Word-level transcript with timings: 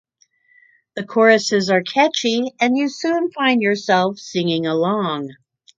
The 0.95 1.03
choruses 1.03 1.69
are 1.69 1.83
catchy 1.83 2.53
and 2.59 2.75
you 2.75 2.89
soon 2.89 3.29
find 3.31 3.61
yourself 3.61 4.17
singing 4.17 4.65
along. 4.65 5.35